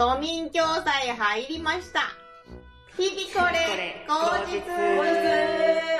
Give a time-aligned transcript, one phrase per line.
[0.00, 2.00] 都民共済入りました。
[2.96, 4.14] 日々これ、口
[4.50, 5.99] 実。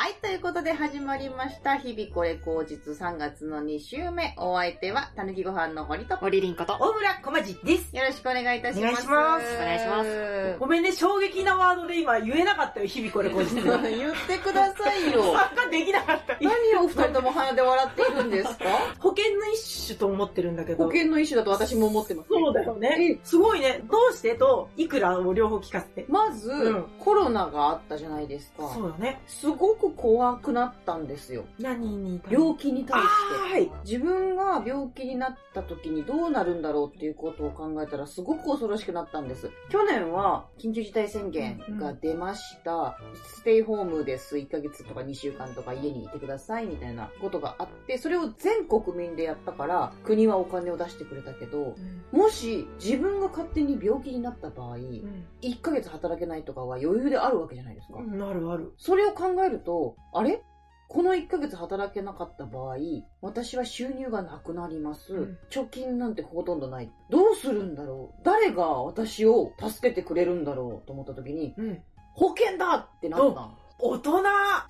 [0.00, 1.74] はい、ということで始まりました。
[1.74, 4.32] 日々これ口実3月の2週目。
[4.38, 6.14] お相手は、たぬきご飯の堀と。
[6.14, 6.74] よ森凛子と。
[6.78, 7.90] 大村こまじです。
[7.96, 8.80] ろしくお願いいたします。
[8.80, 13.56] お願いしますお願いしますごめんね、衝撃なワードで今言えなかったよ、日々これ後日。
[13.58, 15.32] 言ってくださいよ。
[15.34, 16.36] 参加できなかった。
[16.40, 18.64] 何をお二人とも鼻で笑っているんですか？
[19.02, 20.84] 保険の一種と思ってるんだけど。
[20.84, 22.28] 保険の一種だと私も思ってます。
[22.28, 23.18] そうだよね。
[23.24, 23.80] すごいね。
[23.90, 24.36] どうして？
[24.36, 26.06] と、いくらを両方聞かせて。
[26.08, 28.68] まず、うんコロナがあったじゃないですか。
[28.68, 29.20] そうだね。
[29.26, 31.44] すごく怖くなったんですよ。
[31.58, 33.06] 何に病気に対し
[33.48, 33.54] て。
[33.54, 33.70] はい。
[33.84, 39.50] 自分が病気になった時にどうなるんだろうっていうことを考えたらすごく恐ろしくなったんです。
[39.70, 42.98] 去年は緊急事態宣言が出ました。
[43.24, 44.36] ステイホームです。
[44.36, 51.76] 1ヶ月とか2週間とか家にいてくださいみたいなことがあって、それを全国民でやったから国はお金を出してくれたけど、
[52.12, 57.98] もし自分が勝手に病気になった場合、1ヶ月働けないとかは余裕であるわけじゃないですか。
[57.98, 58.18] うん。
[58.18, 58.72] なるある。
[58.76, 59.77] それを考えると、
[60.12, 60.42] あれ？
[60.90, 62.76] この1ヶ月働けなかった場合、
[63.20, 65.14] 私は収入がなくなります。
[65.14, 66.90] うん貯金なんてほとんどない。
[67.10, 68.24] どうするんだろう？
[68.24, 70.86] 誰が私を助けてくれるんだろう？
[70.86, 71.82] と思った時に、うん。
[72.14, 73.58] 保険だってなったの。
[73.80, 74.12] 大人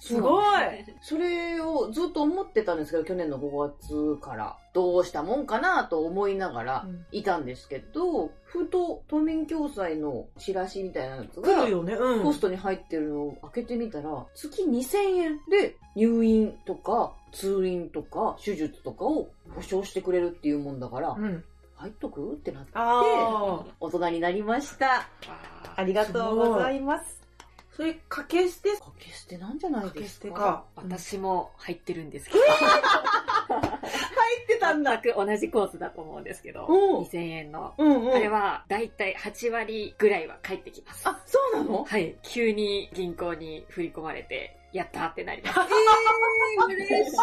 [0.01, 0.45] すごい
[1.01, 4.57] それをずっと思ってたんですけど、去年の5月から。
[4.75, 11.95] どうしたもんかなと思いながらうんいたんですけど、ふと都民共済のチラシみたいなやつ来がるよね。
[11.95, 12.23] うん。
[12.23, 21.43] ポストに入ってるのを開けてみたら、月2000円で入院とか通院とか手術とかを保証してくれるっていうもんだから、うん。
[21.75, 22.35] 入っとく？
[22.35, 22.71] ってなって。
[22.75, 25.09] 大人になりました。
[25.75, 27.18] ありがとうございます。
[27.79, 28.71] それ、掛け捨て？
[28.73, 30.27] 掛け捨てなんじゃないですか？
[30.27, 30.65] 捨てか。
[30.75, 32.47] 私も入ってるんですけど、入
[34.43, 35.01] ってたんだ。
[35.03, 37.75] 全く同じコースだと思うんですけど、うん2000円の。
[37.79, 38.15] うんうん。
[38.15, 41.09] あれは、だいたい8割ぐらいは返ってきます。
[41.09, 41.85] あ、そうなの？
[41.85, 42.17] はい。
[42.23, 45.59] 急に銀行に振り込まれて、やったーってなります。
[45.61, 45.67] えー、
[46.67, 47.17] 嬉し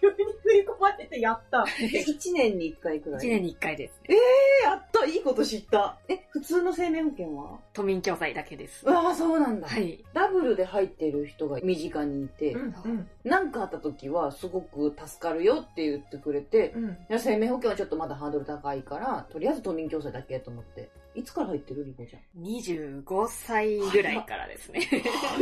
[0.00, 1.62] 急に振り込まれてやった。
[1.62, 1.64] い。
[1.64, 4.16] 1年に1回くらい？1年に1回ですね。
[4.16, 5.98] えー、やったいいこと知った。
[6.08, 7.58] え、普通の生命保険は？
[7.72, 8.84] 都民共済だけです。
[8.84, 9.66] うわあ、そうなんだ。
[9.66, 10.04] はい。
[10.12, 13.08] ダブルで入ってる人が身近にいて、うんうん。
[13.24, 16.90] なんかあった時はすごく助かるよって言ってくれて、うん。
[16.90, 20.90] いや生命保険はちょっとまだハードル高いから、とりあえず都民共済だけと思って。
[21.16, 24.86] いつから入ってるリコちゃん？25歳ぐらいからですね。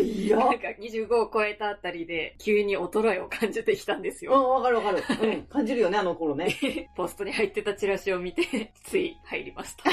[0.00, 4.34] いなんか25を超えたあたりで、急に衰えを感じてきたんですよ。
[4.34, 5.02] うん、わかるわかる。
[5.20, 6.54] うん、感じるよね、あの頃ね。
[6.94, 9.90] ポストに入ってたチラシを見て、つい入りました。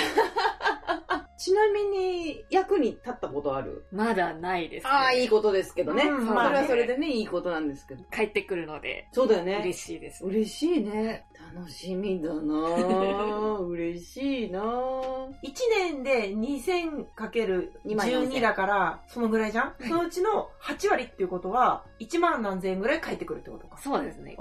[1.41, 3.85] ちなみに、役に立ったことある？
[3.91, 4.90] まだないです、ね。
[4.91, 6.03] ああ、いいことですけどね。
[6.03, 8.03] うんそれまあねはそれでね、いいことなんですけど。
[8.16, 9.59] 帰ってくるので、そうだよね。
[9.62, 10.24] 嬉しいです。
[10.24, 11.25] 嬉しいね。
[11.56, 13.57] 楽しみだなぁ。
[13.67, 15.28] 嬉しいなぁ。
[15.44, 23.78] 1年で 2000×12 万4000だから、そのぐらいじゃん、そのうちの8割っていうことは、1万何千円ぐらい返ってくるってことか。
[23.78, 24.31] そうですね。
[24.31, 24.40] 結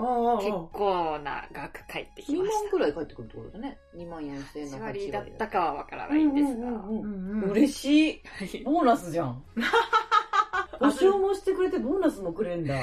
[0.73, 3.79] 構な額返ってき2まし万くらい返ってくるってことだね。
[3.97, 4.79] 2万4千円た。
[4.79, 7.51] の8 8割割だったかはわからないんですが。
[7.53, 8.23] 嬉しい。
[8.25, 9.43] はいボーナスじゃん。
[10.79, 12.75] 保証もしてくれてボーナスもくれんだ。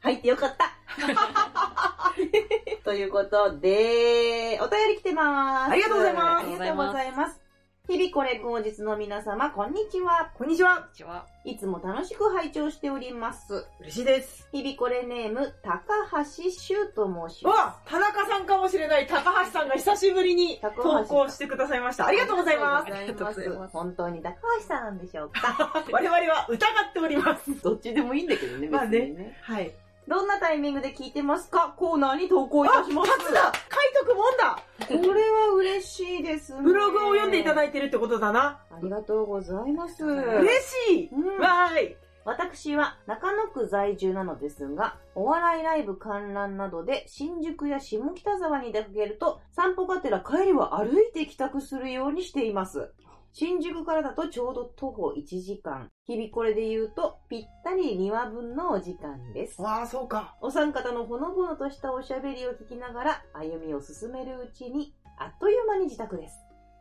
[0.00, 0.72] 入ってよかった。
[2.90, 5.70] ということで、お便り来てます。
[5.70, 7.40] ありがとうございますありがとうございます。
[7.86, 10.32] 日々これ口実の皆様、こんにちは。
[10.36, 10.74] こんにちは。
[10.78, 11.26] こんにちは。
[11.44, 13.64] いつも楽しく拝聴しております。
[13.78, 14.48] 嬉しいです。
[14.50, 15.80] 日々これネーム、高
[16.10, 17.58] 橋修と申しうます。
[17.60, 22.08] わ田中さんかもしれない高橋さんが久しぶりに投稿してくださいました。
[22.08, 22.92] ありがとうございます。
[22.92, 23.70] ありがとうございます。
[23.70, 25.84] す本当に高橋さんなんでしょうか？
[25.92, 27.54] 我々は疑っております。
[27.62, 29.38] どっちでもいいんだけどね、まあね別にね。
[29.42, 29.72] はい。
[30.08, 31.74] どんなタイミングで聞いてますか？
[31.76, 33.10] コーナーに投稿いたします。
[33.12, 34.58] 初だ書いとくもんだ
[35.08, 36.62] これは嬉しいですね。
[36.62, 38.60] ブログを読んでいただいいてるってことだな。
[38.70, 40.04] ありがとうございます。
[40.04, 40.48] 嬉
[40.88, 52.92] しいうんわーい私は中野区在住なのですが、お笑いライブ観覧などで新宿や下北沢に出かけると、散歩がてら帰りは歩いて帰宅するようにしています。
[53.32, 55.88] 新宿からだとちょうど徒歩1時間。
[56.04, 59.62] 日々これで言うと、ぴったり2話分のお時間です。
[59.62, 60.34] わあ、そうか。
[60.40, 66.34] お三方のほのぼのとしたおしゃべりを聞きながら歩みを進めるうちに、あっという間に自宅です。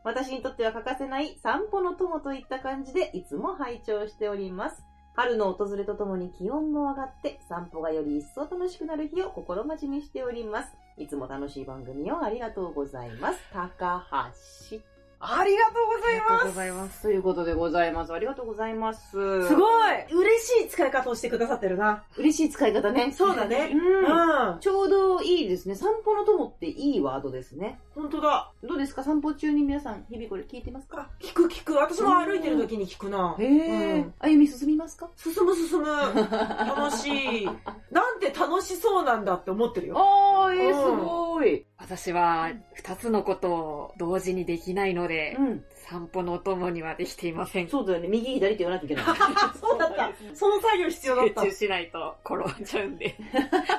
[0.03, 4.83] 私にとっては欠かせない散歩の友といった感じでいつも拝聴しております。
[5.15, 10.69] 春の訪れとともに気温も上がって散歩がより一層楽しくなる日を心待ちにしております。
[10.97, 13.39] いつも楽しい番組をありがとうございます。
[13.53, 14.03] 高
[14.71, 14.88] 橋
[15.21, 16.45] ありがとうございありがとうます。
[16.47, 17.01] ございます。
[17.01, 18.13] ということでございます。
[18.13, 19.11] ありがとうございます。
[19.11, 22.03] すごい嬉しい使い方をしてくださってるな。
[22.17, 23.11] 嬉しい使い方ね。
[23.11, 24.51] そうだねうん。
[24.53, 24.59] うん。
[24.61, 25.75] ちょうどいいですね。
[25.75, 27.79] 散歩の友っていいワードですね。
[27.95, 28.51] 本当だ。
[28.63, 29.03] どうですか？
[29.03, 31.01] 散歩中に皆さん、日々これ聞いてますか？
[31.01, 31.73] あ、聞く聞く。
[31.73, 33.35] 私も歩いてる時に聞くな。
[33.37, 35.09] へえ、うん歩み進みますか？
[35.17, 35.85] 進む進む。
[35.85, 37.45] 楽しい。
[37.91, 39.95] なんて楽しそうなんだって思ってるよ。
[39.97, 41.65] あー、えー、うんすごい。
[41.79, 45.63] 私は二つのことを同時にできないので、うん。
[45.89, 47.69] 散歩のお供にはできていません。
[47.69, 48.07] そうだよね。
[48.07, 49.05] 右左って言わなきゃいけない。
[49.59, 50.11] そうだった。
[50.35, 51.55] その作業必要だった集中。
[51.55, 53.15] しないと転んじゃうんで。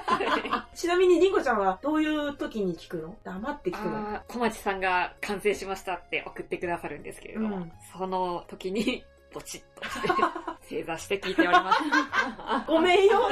[0.75, 3.17] ちなみにりんごちゃんはどういう時に聞くの？
[3.23, 4.21] 黙って聞くの？
[4.27, 10.09] 小町さんが完成しましたって送ってくださるんですけれども、うんその時にポチッとして
[10.71, 11.79] 正座して聞いております。
[12.69, 13.23] ごめんよ。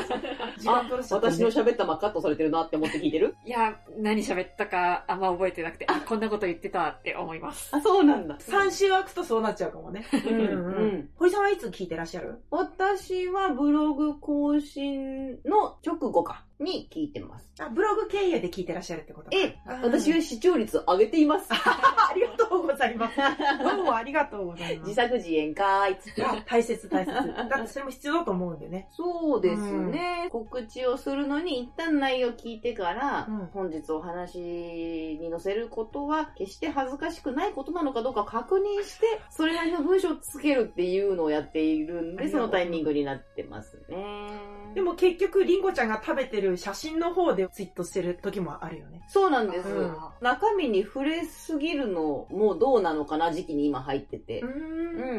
[1.10, 3.36] 私の喋ったまカットされてるなって思って聞いてる？
[3.46, 7.70] いや、何喋ったかあんま覚えてなくて、あ、こんなこと言ってたって思います。
[7.76, 8.36] あ、そうなんだ。
[8.38, 10.04] 3週空くとそうなっちゃうかもね。
[10.12, 11.08] うんうんうん。
[11.16, 12.42] 堀さんはいつ聞いてらっしゃる？
[12.50, 17.48] 私はブログ更新の直後かに聞いてます。
[17.60, 21.48] あ、ブログ経由で聞いてらっしゃるってことえ、あー私は視聴率上げています。
[21.52, 23.16] ありがとうございます。
[23.62, 24.94] どうもありがとうございます自。
[24.94, 26.24] 作自演かーいっつって。
[26.24, 27.12] あ大切大切。
[27.48, 28.88] だってそれも必要だと思うんでね。
[28.90, 44.28] そうですね、告知をするのに一旦内容を聞いてから、うん本日お話に載せることは決して恥ずかしくないことなのかどうか確認して、それなりの文章をつけるっていうのをやっているんで、そうのタイミングになってますね。
[44.74, 49.02] でも結局、りんごちゃんが食べてる写真の方でツイートしてる時もあるよね。
[49.08, 54.40] そうなんです、うん中身に触れすぎるのもどうなのかな時期に今入ってて。
[54.40, 54.48] んう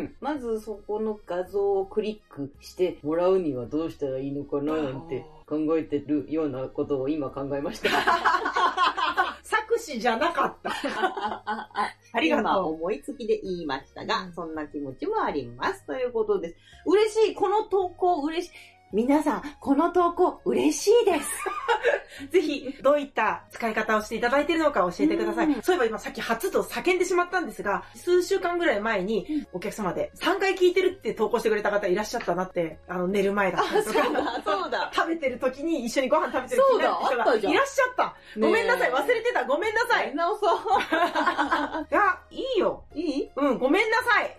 [0.04, 7.90] ん、まずそこの画像をクリックしてもらうにはどうしたらいいのかななんて考えてるようなことを今考えました。
[9.42, 10.70] 作詞じゃなかった。
[12.12, 12.74] ありが今とう。
[12.74, 15.86] 思いつきで言いましたが、うんそんな気持ちもあります。
[15.86, 16.56] ということです。
[16.86, 21.30] 嬉しいこの投稿嬉しい皆さん、この投稿嬉しいです。
[22.32, 25.46] ぜひ、どういった使い方をしていただいているのか教えてください。
[25.46, 34.42] うんそういえば今さっき初と叫んでしまったんですが、数週間ぐらい前にお客様で3回聞いてるって投稿してくれた方いらっしゃったなって、あの、寝る前だったりとか。
[34.44, 34.90] そうだ。
[34.96, 38.16] 食べてる時に一緒にご飯食べてるそうだ人がいらっしゃった。
[38.40, 39.46] ごめんなさい、忘れてた。
[39.46, 40.12] ごめんなさい。
[40.12, 40.60] い直そう。
[41.94, 42.84] や、いいよ。
[42.96, 43.32] いい？
[43.36, 44.36] うん、ごめんなさい。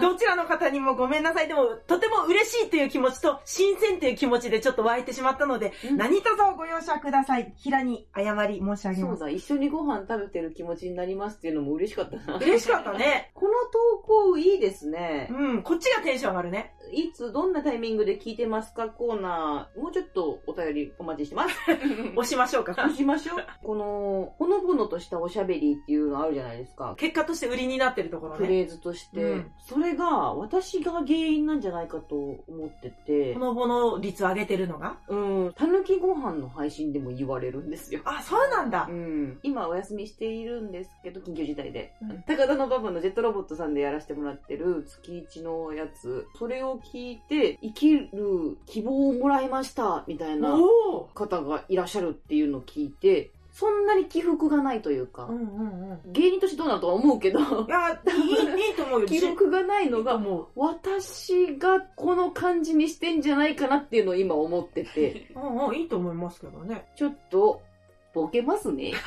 [0.00, 1.48] どちらの方にもごめんなさい。
[1.48, 7.52] でも、とても嬉しいという気持ちと、新鮮という気持ちでちょっと湧いてしまったので、うん何卒ご容赦ください。
[7.56, 9.18] 平に謝り申し上げます。
[9.18, 12.38] そうだ、一緒にご飯食べてる気持ちになりますっていうのも嬉しかったな。
[12.38, 13.30] 嬉しかったね。
[13.34, 15.28] この投稿いいですね。
[15.30, 16.74] うん、こっちがテンション上がるね。
[16.92, 18.88] いつ、どんなタイミングで聞いてますか？
[18.88, 21.54] コーナー、もうちょっとお便りお待ちしてます。
[22.16, 22.72] 押しましょうか。
[22.72, 23.46] 押しましょう。
[23.62, 26.94] この、ほのぼのとしたおしゃべりっていうのあるじゃないですか。
[26.98, 28.38] 結果として売りになってるところね。
[28.38, 34.98] フレーズとして、うんそれが私が原因なんじゃないかと思っててほ、のぼの率上げてるのが？
[35.08, 38.00] うん、たぬきご飯の配信でも言われるんですよ。
[38.04, 38.92] あ、そうなんだう。
[38.92, 41.94] ん、今お休みしているんですけど、緊急事態で。
[42.02, 48.08] うん高田の馬場のジェットロボットさんでやらせてもらってる月一のやつ、それを聞いて、生きる
[48.66, 50.56] 希望をもらいました、みたいな
[51.14, 56.12] 方がいらっしゃるっていうのを聞いて、そんなに起伏がないというか、うんうんうん。
[56.12, 59.04] 芸人としてどうなるとは思うけど、いや、いい、いいと思うよ。
[59.06, 60.46] 起伏がないのが、いいと思う。
[60.56, 66.86] 私がこの感じにしてんじゃないかなっていうのを今思ってて、 うんうん、いいと思いますけどね。
[66.96, 67.60] ちょっと、
[68.12, 68.92] ボケますね。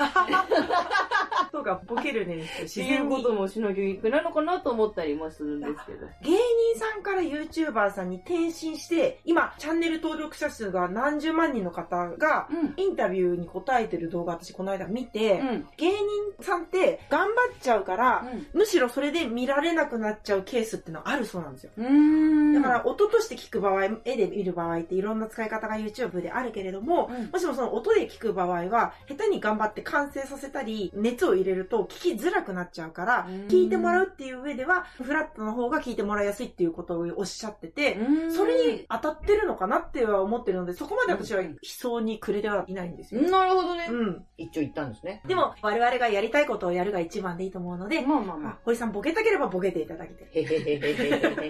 [1.51, 2.37] そうか、ボケるね。
[2.37, 3.29] って自然にいうこ。
[3.29, 6.07] ともしなきゃいけないのかなと思ったりもするんですけど。
[6.23, 6.39] 芸人
[6.79, 12.73] さんから YouTuber さんに転身して、今、チャンネル登録者数が何十万人の方が、うん。
[12.77, 15.67] インタビューに答えてる動画私この間見て、うん。
[15.77, 15.99] 芸人
[16.41, 21.71] さんって頑張っちゃうから、むしろそれで見られなくなっちゃうケースってのはあるそうなんですよ。
[21.77, 22.53] うん。
[22.53, 43.21] だから、音として聞く場合、絵で見る場合っていろんな使い方が YouTube であるけれども、うん、もしもその音で聞く場合は、下手に頑張って完成させたり、熱を入れると聞きづらくなっちゃうから、聞いてもらうっていう上では、フラットの方が聞いてもらいやすいっていうことをおっしゃってて、うん、それに当たってるのかなっては思ってるので、そこまで私は悲壮にくれてはいないんですよ。
[43.21, 43.87] なるほどね。
[43.89, 44.25] うん。
[44.37, 45.21] 一応言ったんですね。
[45.25, 50.29] でも、我々がやりたいことをやるが一番でいいと思うので、まあまあまあ堀さんボケたければボケていただけて。
[50.33, 50.93] へへへへへ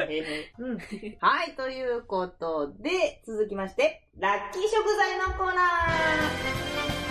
[0.09, 0.53] へへ。
[0.59, 0.77] うん。
[1.19, 7.02] はい、ということで、続きまして、ラッキー食材のコーナー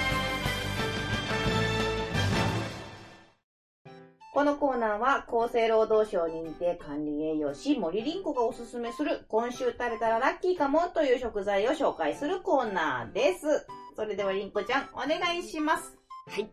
[4.33, 13.67] このコーナーは厚生労働省認定管理栄養士森凛子がおすすめする今週食べたらラッキーかもという食材を紹介するコーナーです。
[13.95, 15.99] それでは凛子ちゃんお願いします。
[16.29, 16.51] はい。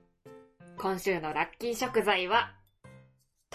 [0.77, 2.51] 今週のラッキー食材は、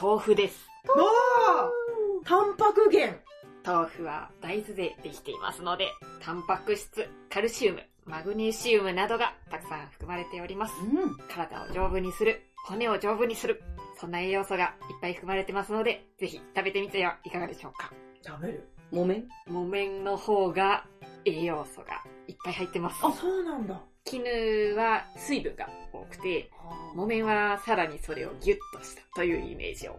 [0.01, 0.67] 豆腐です。
[0.89, 3.19] おータンパク源。
[3.63, 5.89] 豆腐は大豆でできていますので、
[6.23, 10.75] タンパク質、カルシウム、マグネシウムなどがたくさん含まれております。
[10.83, 11.17] うん。
[11.29, 13.63] 体を丈夫にする、骨を丈夫にする、
[13.99, 17.93] そんな栄養素がいっぱい含まれてますので、ぜひ食べてみてはいかがでしょうか。
[18.23, 18.69] 食べる。
[18.91, 19.25] 木綿？
[19.47, 20.87] 木綿の方が
[21.25, 23.01] 栄養素がいっぱい入ってます。
[23.03, 23.81] あ、そうなんだ。
[24.05, 26.51] 絹は水分が多くて、
[26.95, 29.99] 木綿はさらにそれをギュッとしたというイメージを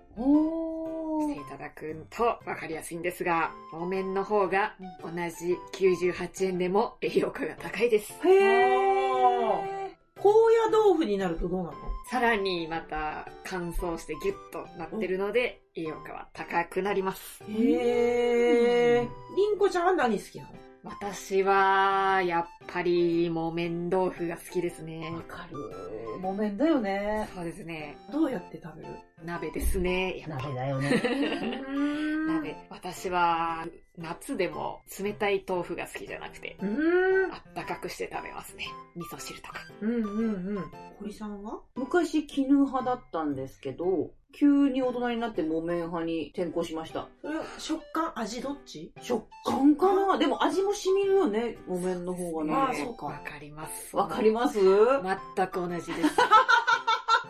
[1.27, 8.13] していただくとわかりやすいんですが、木綿の方が同じ98円でも栄養価が高いです。
[8.23, 9.85] へー。
[10.17, 10.31] 高
[10.71, 11.73] 野豆腐になるとどうなの？
[12.09, 17.43] さらにまた乾燥してギュッとなってるので、栄養価は高くなります。
[17.49, 19.09] へー。
[19.35, 20.51] りんこちゃんは何好きなの？
[20.85, 25.21] 私は、やっぱり木綿豆腐が好きですねわ。
[25.23, 25.57] かる。
[26.21, 27.27] 木綿だよね。
[27.33, 27.97] そうですね。
[28.11, 28.89] どうやって食べる？
[29.25, 30.19] 鍋ですね。
[30.19, 30.91] やっぱ鍋だよね。
[32.27, 32.55] 鍋。
[32.69, 33.65] 私は、
[33.97, 37.33] 夏でも冷たい豆腐が好きじゃなくて、うーん。
[37.33, 38.65] あったかくして食べますね。
[38.95, 39.61] 味噌汁とか。
[39.81, 40.03] うんうん
[40.57, 40.63] うん。
[40.99, 41.61] 堀さんは？
[41.75, 47.07] 昔、絹派だったんですけど、急に大人になって木綿派に転向しました。
[47.21, 48.91] それは食感、味どっち？
[49.01, 50.17] 食感かな？
[50.17, 52.51] でも味も染みるよね、木綿の方がね。
[52.51, 53.95] まあそうかわかります。
[53.95, 54.59] わかります？
[54.59, 56.15] 全く同じです。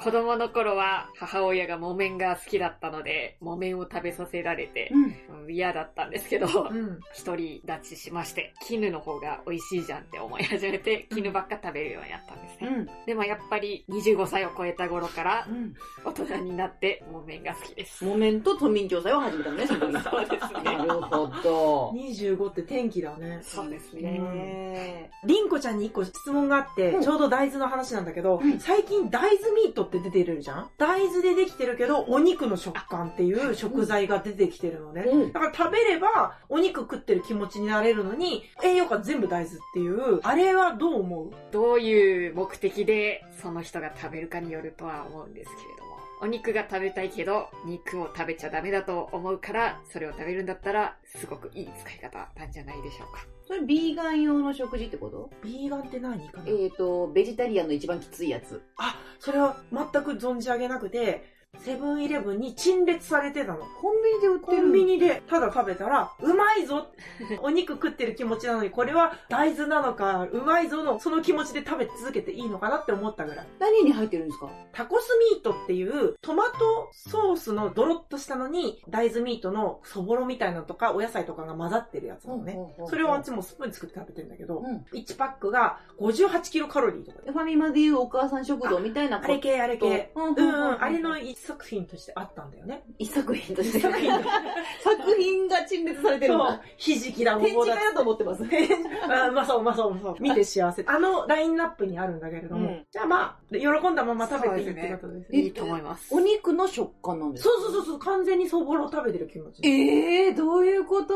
[0.06, 5.04] 子供の頃は母親が木綿が好きだったので、木綿を食べさせられて、うん。
[5.04, 5.08] う
[5.42, 7.00] ん嫌だったんですけど、うん。
[7.14, 12.68] 一人立ちしまして、絹の方が美味しいじゃんって思い始めて、絹ばっか食べるようになったんですね。
[12.68, 13.06] うん。
[13.06, 15.74] でもやっぱり25歳を超えた頃からうん。
[16.04, 18.04] 大人になって木綿が好きです。
[18.04, 21.92] 木綿と都民共済を始めたのね、その時 そうですねなるほど。
[21.92, 23.40] 25って天気だね。
[23.44, 24.20] そうですね。
[24.20, 30.70] ねりんこちゃんに一個質問があって、うんちょうど大豆の話なんだけど、うん最近大豆ミートって出てるじゃん？
[30.78, 35.04] 大豆でできてるけど、お肉の食感っていう食材が出てきてるのね。
[35.04, 41.32] うんだから食べれば、お肉食ってる気持ちになれるのに、栄養価全部大豆っていう、あれはどう思う？
[41.52, 45.96] どういう目的でその人が食べるかによるとは思うんですけれども。
[46.22, 53.35] お肉が食べたいけど、肉を食べちゃダメだと思うから、それを食べるんだったら、すごくいい使い方なんじゃないでしょうか。
[53.48, 55.30] それビーガン用の食事ってこと？
[55.44, 58.62] ビーガンって何かな、えっ、と、ベジタリアンの一番きついやつ。
[58.78, 63.60] あ、それは全く存じ上げなくて、セブンイレブンに陳列されてたの。
[63.82, 66.88] コンビニで売ってるコンビニでただ食べたら、うまいぞ
[67.42, 73.48] お肉食ってる気持ちなのに、これは大豆なのか、うまいぞの、その気持ちで食べ続けていいのかなって思ったぐらい。
[73.60, 74.50] 何に入ってるんですか？
[74.72, 82.76] タコスミートっていう、トマトソースのドロッとしたのに、大豆ミートのそぼろみたいなのとか、お野菜とかが混ざってるやつなのね。
[82.88, 84.86] それをあっちもスプーンで作って食べてるんだけど、うん。
[84.94, 87.32] 1パックが58キロカロリーとかで。
[87.32, 90.12] ファミマでいうお母さん食堂みたいなあれ系、あれ系。
[90.16, 92.84] うんうんうん、あれの一作品としてあったんだよね。
[92.98, 93.78] 一作品として。
[93.78, 96.34] 一作品作品が陳列されてる。
[96.78, 98.44] ひじきだ、展示会だと思ってます。
[99.10, 100.16] あうまそう、うまそう、そう。
[100.20, 100.84] 見て幸せ。
[100.88, 102.70] あのラインナップにあるんだけれども。
[102.70, 105.40] うんじゃあまあ、喜んだまま食べていいってことですね。
[105.40, 106.14] いいと思います。
[106.14, 109.68] お肉の食感なんですそかうそうそうそう、完全にそぼろを食べてる気持ち。
[109.68, 111.16] ええー、どういうこと？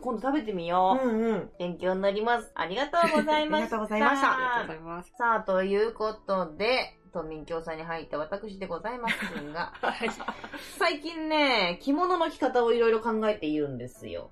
[0.00, 1.06] 今度食べてみよう。
[1.06, 1.50] うんうん。
[1.58, 2.50] 勉強になります。
[2.54, 3.70] ありがとうございました。
[3.70, 5.12] ありがとうございましたありがとうございます。
[5.16, 9.14] さあ、ということで、都民共済に入った私でございます
[9.52, 10.10] が、 はい。
[10.78, 14.30] 最近ね、着物の着方をいろいろ考えているんですよ。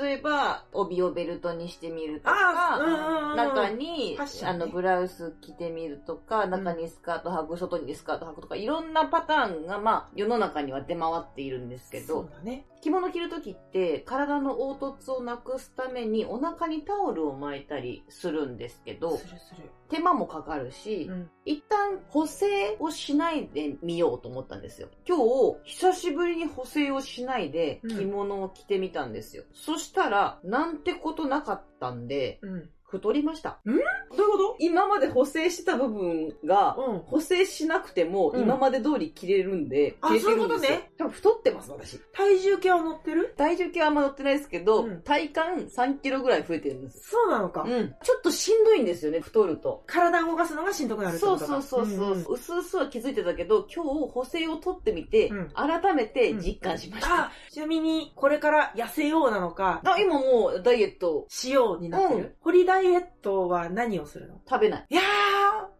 [0.00, 12.66] 例えば、帯をベルトにしてみるとか、うん中に、あの、ブラウス着てみるとか、中にスカート履く、外にスカート履くとか、いろんなパターンが、まあ、世の中には出回っているんですけどね。
[12.80, 19.70] 着物着るときって、体の凹凸をなくすために、お腹にタオルを巻いたりするんですけど、するする。
[19.88, 21.30] 手間もかかるし、うん。
[21.44, 24.88] 一旦補正をしないでみようと思ったんですよ。
[25.06, 29.44] 今日、久しぶりに補正をしないでうん着物を着てみたんですよ。
[29.76, 32.70] そしたら、なんてことなかったんで、うん。
[32.88, 33.58] 太りました。
[33.64, 36.98] どういうこ今まで補正してた部分が、とうん。
[37.00, 40.90] 補正しなくてもうん今まで通り着れるんで、あ着れてるんですよそういうことね。
[40.98, 41.98] 多分太ってます、私。
[42.12, 43.34] 体重計は乗ってる？
[43.36, 47.10] 体重計はあんま乗ってないですけど、うん体感3キロぐらい増えてるんです。
[47.10, 47.62] そうなのか。
[47.62, 47.94] うん。
[48.02, 49.82] ちょっとしんどいんですよね、太ると。
[49.86, 52.14] 体動かすのがしんどくなるそうそうそうそう。
[52.14, 57.24] んんうすうすは気づいてたけど、今日補正を取ってみて、うん改めて実感しました。
[57.26, 64.34] あ、ちなみに、これから痩せようなのか、あ、今もうダイエットしようになってる、うん堀ダイエットは何をするの？
[64.46, 64.86] 食べない。
[64.90, 65.00] いや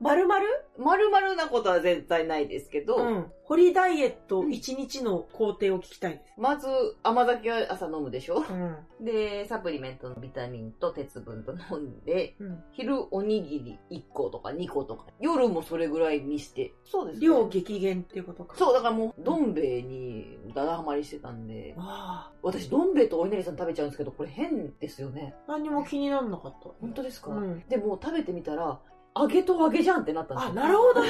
[0.00, 0.46] ー、まるまる
[0.78, 3.32] 丸々なことは絶対ないですけど、うん。
[3.44, 6.32] 堀ダイエット1日の工程を聞きたいです。
[6.36, 6.66] まず、
[7.02, 8.44] 甘酒は朝飲むでしょ？
[8.48, 9.04] うん。
[9.04, 12.62] で、サプリメントのビタミンと鉄分と飲んで、うん。
[12.72, 16.74] 昼おにぎり1個とか2個とか、夜もそれぐらいにして。
[16.84, 17.26] そうですね。
[17.26, 18.56] 量激減っていうことか。
[18.56, 25.34] そう、だからもう、どん兵衛にだだハマりしてたんで、あ私、どん兵衛とお稲荷さん食べちゃうんですけど、これ変ですよね。
[25.46, 25.52] あ。
[25.52, 26.68] 何も気にならなかった。
[26.80, 27.62] 本当ですか、うん。
[27.68, 28.80] でも食べてみたら、
[29.18, 30.54] 揚げと揚げじゃんってなったんですあ、よ。
[30.54, 31.08] なるほどね。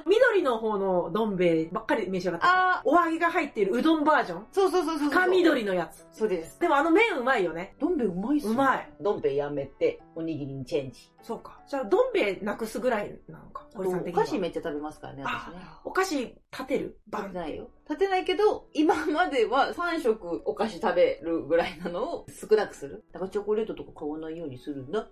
[0.06, 2.46] 緑の方のどん兵衛ばっかり召し上がった。
[2.78, 5.10] あお揚げが入っているうどんバージョンそうそうそうそう。
[5.10, 6.06] 深緑のやつ。
[6.12, 6.58] そうです。
[6.60, 7.74] でもあの麺うまいよね。
[7.78, 8.90] どん兵衛うまいっすようまい。
[9.00, 11.12] どん兵衛やめて、おにぎりにチェンジ。
[11.22, 11.60] そうか。
[11.66, 13.66] じゃあ、どん兵衛なくすぐらいなのか。
[13.76, 13.82] お。
[14.12, 15.66] 菓子めっちゃ食べますからね、私ね。
[15.84, 16.98] お菓子立てる？
[17.08, 17.68] バンないよ。
[17.88, 23.04] 立てないけど、今までは3食お菓子食べるぐらいなのを少なくする。
[23.12, 25.06] だからチョコレートとか買わないようにするんだ。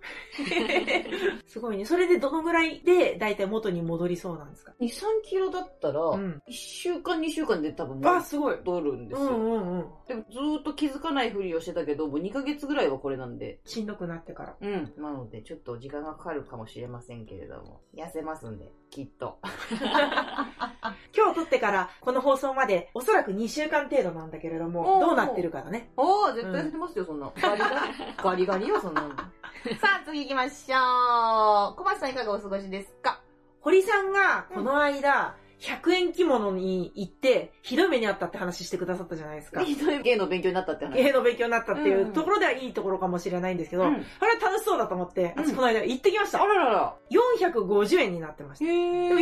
[1.46, 1.84] すごいね。
[1.84, 4.90] それでどのぐらいで、だいたい元に戻りそうなんですか？2、3
[5.22, 6.42] キロだったら、うん。
[6.48, 8.56] 1週間2週間で多分あ、すごい。
[8.64, 9.28] 戻るんですよ。
[9.28, 9.86] うんうんうん。
[10.08, 13.60] でもずーっと気づかないふりをしてたけど、もう2ヶ月ぐらいはこれなんで。
[13.64, 14.56] しんどくなってから。
[14.60, 14.92] うん。
[14.96, 19.38] なので、ちょっと時間がかかるかもしれませんけれども、痩せますんで、きっと。
[21.16, 25.90] 今日撮ってから、この放送まで、おそらく2週間程度なんだけれどおも、ーどうなってるかだね。
[25.96, 27.32] おー、絶対痩せてますよ、そんな。
[27.40, 27.72] ガリガリ。
[28.22, 29.08] ガリガリよ、そんなの。
[29.80, 31.76] さあ、次行きましょう。
[31.76, 33.20] 小松さんいかがお過ごしですか？
[33.62, 39.62] 堀さんが、この間、100円着物に行って、ひどい目にあったって話してくださったじゃないですか。
[39.62, 41.02] ひどい芸の勉強になったって話。
[41.02, 46.42] 芸の勉強になったっていうんうところではいいところかもしれないんですけど、うんあれは楽しそうだと思って、うん私この間行ってきました。
[46.42, 46.95] あららら。
[47.11, 48.64] 450円になってました。
[48.64, 49.21] へでも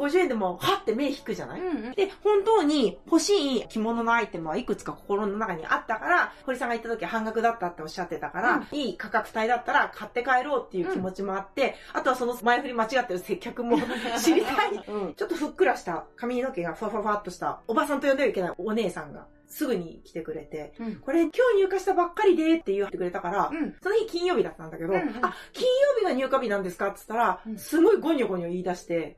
[0.00, 1.92] 450円でも、はって目引くじゃない、うんうん。
[1.92, 13.78] で、本当に欲しい着物のアイテムはいくつか心の中にあったから、堀さんが言った時は半額だったっておっしゃってたから、いい価格帯だったら買って帰ろうっていう気持ちもあって、あとはその前振り間違ってる接客も
[14.22, 14.84] 知りたい。
[14.88, 15.14] うん。
[15.14, 16.04] ちょっとふっくらした。
[16.16, 19.26] 髪の毛がふわふわふわっとした、おばさんと呼んではいけないお姉さんが。
[19.52, 20.96] すぐに来てくれて、うん。
[20.96, 23.74] これ今日入荷したばっかりでって言ってくれたから、うん。
[23.82, 25.08] その日金曜日だったんだけど、うんうん。
[25.22, 29.16] あ、金曜日が入荷日なんですかって言ったら、うんすごいゴニョゴニョ言い出して、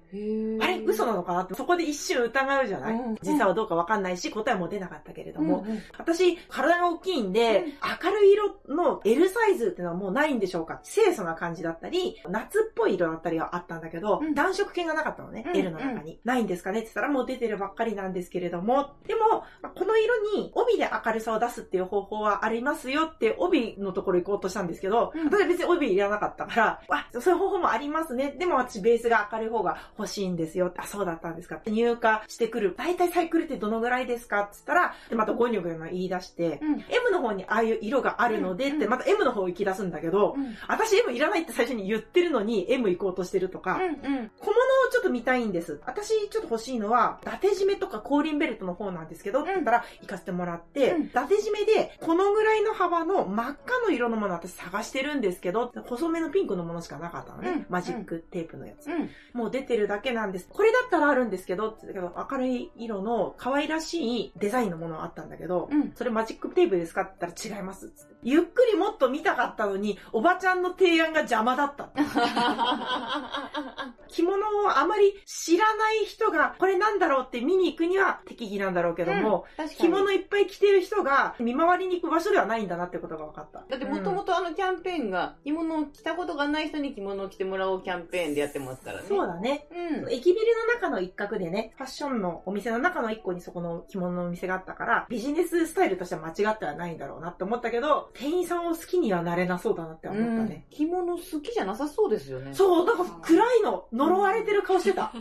[0.61, 0.81] あれ？
[0.85, 1.43] 嘘なのかな？
[1.43, 5.83] って、そこで一瞬疑うじゃない、うん実際はどうかわかんないし、答えも出なかったけれども、うんうん。
[5.99, 7.65] 私、体が大きいんで、
[8.03, 10.81] 明るい色の L サイズっていうのはもうないんでしょうか？
[10.85, 14.35] 清楚な感じだったり、夏っぽい色だったりはあったんだけど、うん。
[14.35, 15.57] 暖色系がなかったのね、うん。
[15.57, 16.21] L の中に。
[16.25, 16.81] ないんですかね？
[16.81, 28.35] って言ったらもう出てるばっかりなんですけれども、でも、まあこの色に帯で明るさを出すっていう方法はありますよって帯のところ行こうとしたんですけど、うん私は別に帯いらなかったから、あ、そういう方法もありますね。
[28.39, 30.73] でも私ベースが明るい方が欲しいんですよ。
[30.77, 32.75] あ、そうだったんですかって入荷してくる。
[32.77, 44.31] 大体サイクルってどのぐらいですかって言ったら、で、またゴニョゴニョ言い出して、うん M の方にああいう色があるのでって、うんまた M の方行き出すんだけど、うん私 M いらないって最初に言ってるのに M 行こうとしてるとか、うんうん。
[44.39, 45.81] 小物をちょっと見たいんです。
[45.87, 57.51] 私ちょっと欲しいのは、伊達締めとか後輪ベルトの方なんですけど、って言ったら行かせてもらって、うん伊達締めで、このぐらいの幅の真っ赤の色のもの私探してるんですけど、細めのピンクのものしかなかったのね。
[57.51, 58.89] うんマジックテープのやつ。
[58.89, 59.11] うん。
[59.33, 60.49] もう出てるだけなんです。
[60.49, 65.93] これだったらあるんですけど、って言ったけど、明るい色の可愛らしいデザインのものあったんだけど、うん。
[65.95, 68.14] それマジックテープですかって言ったら違いますっつって。
[68.25, 71.91] ゆっくりもっと見たかったのに、おばちゃんの提案が邪魔だった。
[74.09, 83.65] 着物をあまり知らない人が、これなんだろうって見に行くには適宜なんだろうけども、確かに着物いっぱい着てる人が見回りに行く場所ではないんだなってことが分かった。
[83.69, 89.07] だってもともとあのキャンペーンが、着物を着たことがない人に着物を着てもらおうキャンペーンでやってますからね。
[89.09, 89.67] そうだね。
[89.71, 90.13] うん。
[90.13, 100.67] 駅ビルの中の一角でね、ファッションのお店の中の一個にそこの着物のお店があったから、ビジネススタイルとしては間違ってはないんだろうなって思ったけど、店員さんを好きにはなれなそうだなって思ったね。
[100.71, 102.55] 着物好きじゃなさそうですよね。
[102.55, 105.13] そう、なんか暗いの、呪われてる顔してた。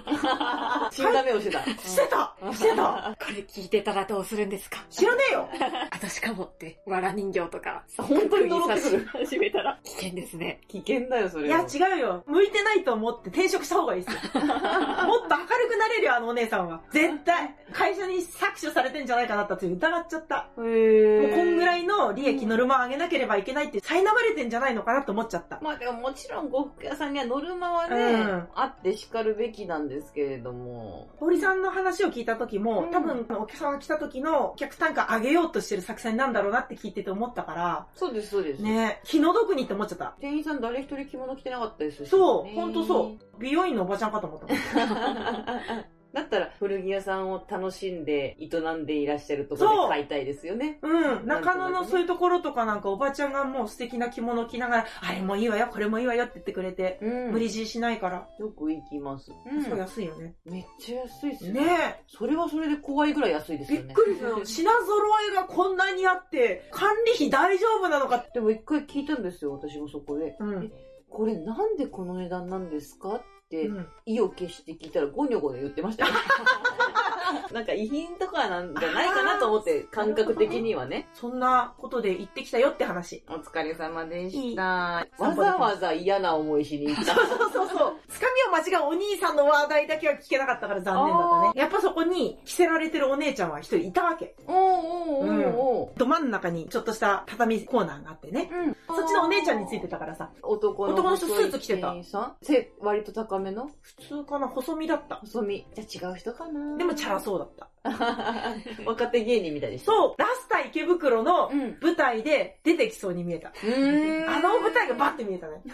[0.91, 1.63] 死んだ目をしてた。
[1.65, 4.77] してたしてたこれ聞いてたらどうするんですか？
[4.89, 5.49] 知らねえよ
[5.91, 9.06] 私かもって、わら人形とか、本当に呪ってくる。
[9.08, 10.62] 始めたら危険ですね。
[10.67, 11.63] 危険だよ、それいや、は。
[11.63, 12.23] 違うよ。
[12.27, 14.21] 向いてないと思って転職した方がいいですよ。
[14.43, 16.82] もっと明るくなれるよ、あのお姉さんは。
[16.91, 17.56] 絶対。
[17.71, 20.47] 会社に搾取されてんじゃないかなって疑っちゃった。
[20.58, 25.60] へもうーこんぐらいの利益ノルマを上げなければいけないって苛まれてんじゃないのかなって思っちゃった。
[25.62, 31.10] まあでももちろん呉服屋さんにはノルマはね、うんあって叱るべきなんですけれども。
[31.17, 38.62] 堀さんの話を聞いた時も、うん多分お客さんが来た時のお客単価上げようとしてる作戦なんだろうなって聞いてて思ったから、そうです、そうです。
[38.62, 40.15] ね気の毒にって思っちゃった。
[40.19, 43.39] 店員さん誰一人着物着てなかったですし、そう、ねほんとそう。
[43.39, 44.48] 美容院のおばちゃんかと思った。
[46.13, 50.78] だったら古着屋さんを楽しんで営んでいらっしゃるとこそうろで買いたいですよね。
[50.84, 51.28] うん。
[51.28, 59.32] 中野のそういうところとかなんかおばちゃんがもう素敵な着物着ながら、あれもいいわよ、これもいいわよって言ってくれて、うん無理強いしないから、よく行きます。
[59.63, 60.36] すごい安いよね。
[60.45, 61.65] めっちゃ安いですよね。
[61.65, 63.91] ねそれはそれで怖いぐらい安いですよね。
[63.91, 64.34] っくりする。
[64.45, 64.88] 品揃
[65.32, 68.23] えがこんなにあって、管理費大丈夫なのか。
[68.34, 70.36] でも一回聞いたんですよ、私もそこで。
[70.39, 70.71] うん。
[71.10, 76.12] これなんでこの値段なんですかって、うん意を決して聞いたらゴニョゴニョ言ってましたよ。
[77.52, 81.08] なんか遺品とかなんじゃないかなと思って、感覚的にはね。
[81.13, 83.24] そんなことで行ってきたよって話。
[83.30, 85.08] お疲れ様でした。
[85.18, 87.16] わざわざ嫌な思いしに行った。
[87.16, 87.94] そうそうそう。
[88.08, 91.52] つかみを間違うお兄さんの話題だけは聞けなかったから残念だったね。
[91.56, 94.36] やっぱそこに着せられてるお姉ちゃんは一人いたわけ。
[94.48, 98.50] おうおうおうおうど真ん中にちょっとした畳コーナーがあってね。
[98.52, 98.76] うん。
[98.95, 100.32] そっちのお姉ちゃんについてたからさ。
[100.41, 102.45] 男の男の人スーツ着てたさん？
[102.45, 103.69] 背割と高めの？
[103.82, 104.47] 普通かな？
[104.47, 105.15] 細身だった。
[105.17, 105.67] 細身。
[105.75, 107.69] じゃあ違う人かなでもチャラそうだった。
[108.86, 109.91] 若手芸人みたいでした。
[109.91, 111.62] そう、ラスタ池袋のうん。
[111.71, 113.49] う舞台で出てきそうに見えた。
[113.49, 114.29] ーん。
[114.29, 115.62] あの舞台がバッて見えたね。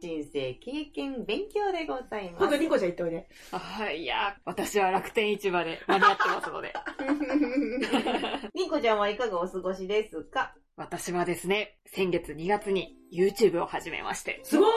[0.00, 2.58] 人生経験勉強でござい今度ます。
[2.58, 3.28] ニコちゃん行っておいで。
[3.52, 6.72] あいや、私は楽天市場で間に合ってますので。
[8.54, 10.54] ニコちゃんはいかがお過ごしですか？
[10.78, 14.70] 私はですね、先月2月に YouTube を始めまして、すごい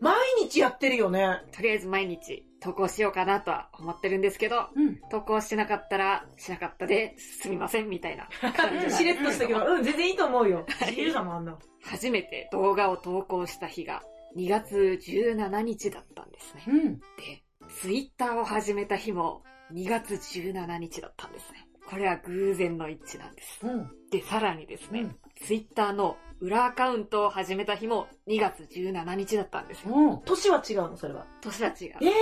[0.00, 1.42] 毎日やってるよね。
[1.50, 5.00] とりあえず毎日投稿しようかなとは思ってるんですけど、うん。
[5.10, 10.64] 投稿しなかったらしなかったですみませんみたいな感じ しれっとしたけど、 うん、全然いいと思うよ。
[10.68, 11.58] はい自由だもん、あんな。
[11.82, 14.04] 初めて動画を投稿した日が
[14.36, 16.64] 2月17日だったんですね。
[16.68, 16.98] うん。
[17.00, 17.42] で、
[17.80, 21.61] Twitter を始めた日も2月17日だったんですね。
[21.92, 23.66] これは偶然の一致なんです。
[23.66, 23.90] うん。
[24.10, 29.94] で、さらにですね、うん Twitter の裏アカウントを始めた日も2月17日だったんですよ。
[29.94, 30.20] うん。
[30.24, 31.26] 年は違うの、それは。
[31.40, 31.76] 年は違う。
[32.00, 32.12] ええ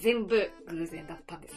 [0.00, 1.54] 全部偶然だったんです。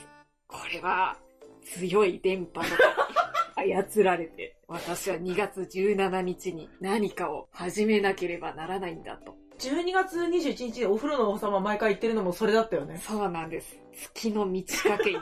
[0.47, 1.17] これは
[1.63, 2.67] 強い電波の
[3.57, 9.35] 操られて、私は2月17日に何かを始めなければならないんだと。
[9.59, 12.99] 12月21日でお風呂の王様毎回言ってるのもそれだったよね。
[12.99, 13.79] そうなんです。
[13.93, 15.17] 月の満ち欠けに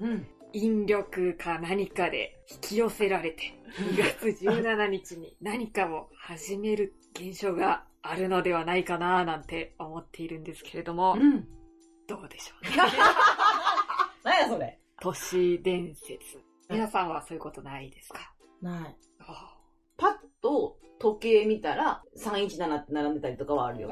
[0.00, 0.26] うん。
[0.52, 3.42] 引力か何かで引き寄せられて、
[3.78, 11.46] 2月17日に何かを始める現象があるのではないかななんて思っているんですけれども、うん。
[12.06, 12.76] どうでしょうね。
[14.24, 14.78] 何やそれ。
[15.00, 16.40] 都市伝説。
[16.68, 18.32] 皆さんはそういうことないですか？
[18.60, 18.96] ない。
[19.20, 19.56] あ
[19.96, 23.90] パッと時計見たら317って並んでたりとかはあるよ。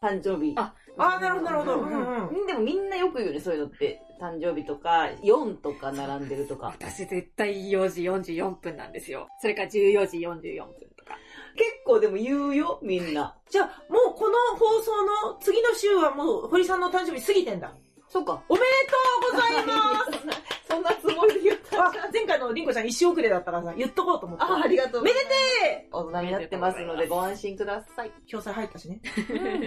[0.00, 0.54] あ誕生日。
[0.56, 4.00] ああーなるほどなるほどうんうんうんでもみんなよく言うね、そういうのって。
[4.20, 6.66] 誕生日とか、4とか並んでるとか。
[6.78, 9.26] 私絶対4時44分なんですよ。
[9.40, 11.18] それか14時44分とか。
[11.56, 13.36] 結構でも言うよ、みんな。
[13.48, 14.92] じゃあ、もうこの放送
[15.32, 17.74] の次の週はもう堀さんの誕生日過ぎてんだ。
[18.08, 18.40] そうか。
[18.48, 21.86] おめでとうございますそんなつもりで言った。
[21.88, 24.44] あ前回のりんこちゃん一周遅れだったからさ、言っとこうと思って。
[24.44, 25.28] あ、ありがとうございます。
[25.28, 28.10] で大人になってますのでご安心ください。
[28.30, 29.00] 共済入ったしね。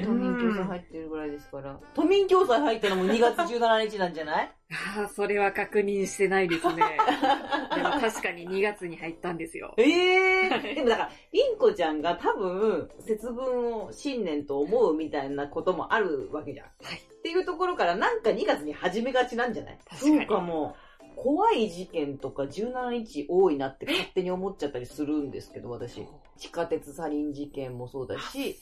[0.06, 1.80] 都民共済入ってるぐらいですから。
[1.94, 4.52] 都民共済入ったのも2月17日なんじゃない？
[4.98, 6.74] ああ、それは確認してないですね。
[7.76, 9.74] でも確かに2月に入ったんですよ。
[9.78, 10.76] ええー。
[10.76, 16.66] でもだから、りんこちゃんが多分、節分を新年と思うみたいなこともあるわけじゃん。
[16.84, 16.98] はい。
[16.98, 19.78] っていうところからなんか2月に始めがちなんじゃない？
[19.90, 20.76] 確かにそうかも。
[21.18, 26.06] 怖い事件とか17日多いなって勝手に思っちゃったりするんですけど、私。
[26.38, 28.56] 地下鉄サリン事件もそうだし、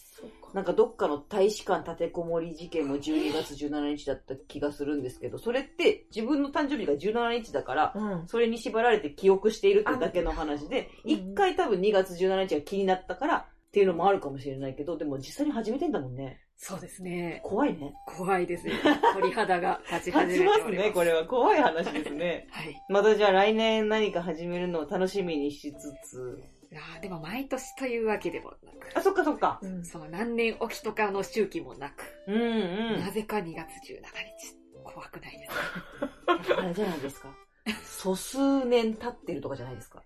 [0.53, 8.27] なんかどっかの大使館立てこもり事件も12月17日だった気がするんですけど、それって自分の誕生日が17日だから、うん。
[8.27, 16.44] それに縛られて記憶しているってだけの話で、うん一回多分2月17日が気になったからっていうのもあるかもしれないけど、でも実際に始めてんだもんね。
[16.57, 17.41] そうですね。
[17.43, 17.93] 怖いね。
[18.05, 18.73] 怖いですよ。
[19.13, 20.87] 鳥肌が立ち始立ちますめております。
[20.87, 21.25] ね、これは。
[21.25, 22.47] 怖い話ですね。
[22.51, 22.75] はい。
[22.89, 26.43] またじゃあ来年何か始めるのを楽しみにしつつ。
[26.73, 29.59] あーでも毎年というわけでもなく、あ、そっかそっか。
[29.61, 32.99] うんその何年おきとかの周期もなく、うんうん。
[32.99, 34.65] なぜか2月17日。
[34.83, 37.35] 怖くないですか あれじゃないですか。
[37.83, 40.03] 素数年経ってるとかじゃないですか。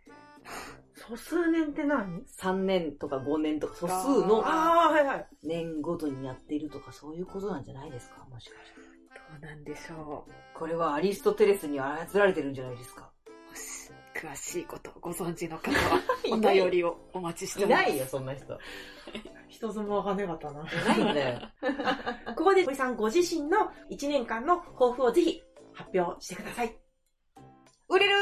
[1.09, 4.43] 素数年って何？3年とか5年とか素数の。
[5.43, 8.25] 年ごとにやっているとかそういうことなんじゃないですか？
[8.29, 8.79] もしかして。
[8.79, 13.09] どうなんでしょこれはアリストテレスに操られてるんじゃないですか？
[14.15, 17.83] 詳しいことをご存知の方は、 お便りをお待ちしてます。
[17.83, 18.53] いないよ、そんな人。
[18.53, 18.57] い
[19.47, 20.63] 一つもわかんなかったな。
[20.63, 21.39] ないんだよ。
[22.35, 25.41] ここで堀さんご自身の1年間の抱負をぜひ
[25.73, 26.75] 発表してください。
[27.87, 28.15] 売れる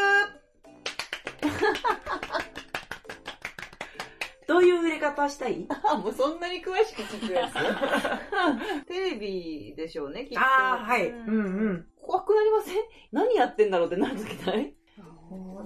[4.48, 5.66] どういう売れ方したい？
[5.84, 7.54] あ、 もうそんなに詳しく聞くやつ？
[8.88, 10.40] テレビでしょうね、きっと。
[10.40, 11.10] ああ、はい。
[11.10, 11.88] ううんんうん。
[12.02, 12.76] 怖くなりません？
[13.12, 14.74] 何やってんだろうってなるときない？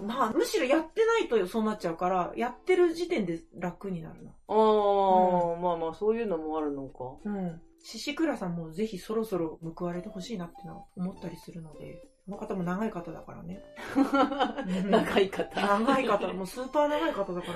[0.08, 4.32] まあ、むしろやってないとそうなっちゃうから、やってる時点で楽になるな。
[4.48, 7.18] ああ、まあまあ、そういうのもあるのか。
[7.24, 7.62] うん。
[7.84, 13.64] 獅子倉さんもぜひそろそろ報われてほしいなってのは思ったりするので、この方も長い方だからね。
[14.90, 15.60] 長い方。
[15.60, 17.48] 長い方、もうスーパー長い方だか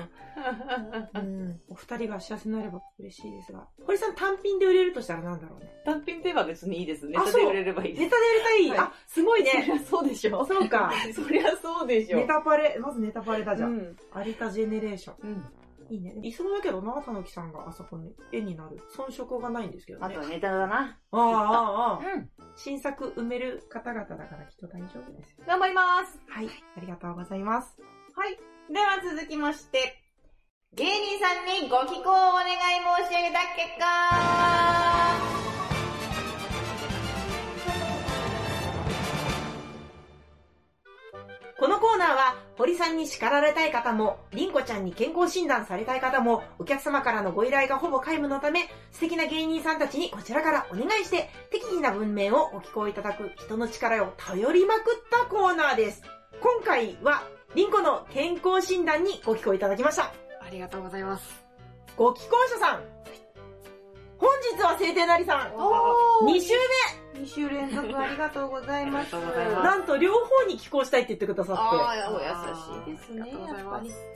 [1.14, 1.20] ら。
[1.22, 1.60] うん。
[1.68, 3.68] お二人が幸せになれば嬉しいですが。
[3.84, 5.72] 堀さん単品で売れるとしたらなんだろうね。
[5.84, 7.06] 単品では別にいいです。
[7.06, 8.02] ネあタで売れればいいです。
[8.02, 9.72] ネタで売れたい、はいあ、すごいそりね。
[9.74, 10.44] ゃそうでしょ。
[10.44, 10.92] そうか。
[11.14, 12.18] そりゃそうでしょ。
[12.18, 13.66] ネタパレ、まずネタパレだじゃ。
[13.66, 13.96] うんん。
[14.26, 15.16] 有田ジェネレーション。
[15.22, 15.44] うん。
[15.90, 16.14] いいね。
[16.22, 18.78] いそうだけどな、たぬきさんがあそこに絵になる。
[18.96, 20.06] 遜色がないんですけどね。
[20.06, 20.98] あとはネタだな。
[21.12, 21.98] ああ、ああ、ああ。
[21.98, 22.30] うん。
[22.56, 25.44] 新作埋める方々だからきっと大丈夫ですよ。
[25.46, 26.18] 頑張ります。
[26.28, 26.48] はい。
[26.76, 27.76] ありがとうございます。
[28.14, 28.38] はい。
[28.72, 30.02] では続きまして、
[30.74, 32.56] 芸人さんにご寄稿をお願い
[33.06, 35.35] 申し上げた結果
[41.58, 56.02] このコーナーは、堀さんに叱られたい方も、りんこちゃんに健康診断されたい方も、お客様からのご依頼がほぼ皆無のため、素敵な芸人さんたちにこちらからお願いして、適宜な文面をご寄稿いただく人の力を頼りまくったコーナーです。
[56.42, 57.22] 今回は、
[57.54, 60.12] りんこの健康診断にご寄稿いただきました。
[60.42, 61.46] ありがとうございます。
[61.96, 62.82] ご寄稿者さん。
[64.18, 65.54] 本日は晴天なりさん。
[65.54, 66.52] お2週
[67.16, 69.12] 2週連続ありがとうございます。
[69.12, 71.62] なんと両方に寄稿したいって言ってくださって。
[71.62, 72.26] ああ、お優
[72.92, 73.32] しいですね。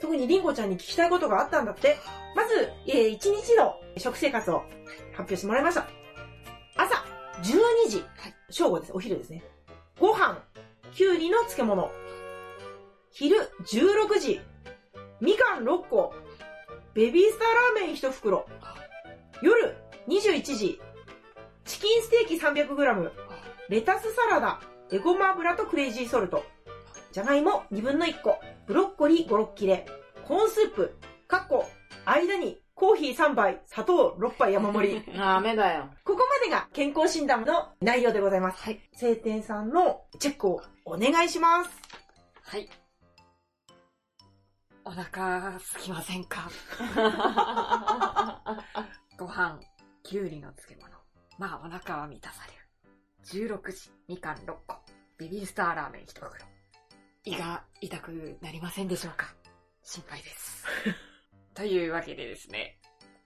[0.01, 1.97] 特にりんごちゃんに聞きたいことがあったんだって。
[2.35, 4.59] まず、えー、1日の食生活を
[5.11, 5.87] 発表してもらいました。
[6.77, 7.03] 朝、
[7.43, 8.05] 12時。
[8.49, 8.91] 正午です。
[8.93, 9.43] お昼ですね。
[9.99, 10.41] ご飯、
[10.93, 11.91] きゅうりの漬物。
[13.11, 14.41] 昼、16時。
[15.19, 16.13] みかん6個。
[16.93, 18.45] ベビースターラーメン1袋。
[19.41, 19.75] 夜、
[20.07, 20.81] 21時。
[21.71, 23.11] チキンステーキ 300g。
[23.69, 24.59] レタスサラダ。
[24.91, 26.43] エゴマ油とクレイジーソルト。
[27.13, 28.41] じゃがいも2分の1個。
[28.67, 29.85] ブロッコリー5、6切れ。
[30.27, 30.97] コーンスープ。
[31.29, 31.65] かっこ、
[32.03, 35.01] 間にコーヒー3杯、砂糖6杯山盛り。
[35.17, 35.89] ダメだよ。
[36.03, 38.61] ここまでが健康診断の内容でございます。
[38.61, 38.81] はい。
[38.91, 41.71] 晴天さんのチェックをお願いします。
[42.43, 42.69] はい。
[44.83, 46.49] お腹すきませんか？
[49.17, 49.57] ご飯、
[50.03, 50.90] きゅうりの漬物。
[51.37, 53.49] まあお腹は満たされる。
[53.49, 54.75] 16時、みかん6個。
[55.17, 56.31] ベビースターラーメン1袋。
[57.25, 59.27] 胃が痛くなりませんでしょうか？
[59.83, 60.65] 心配です。
[61.53, 62.79] というわけでですね、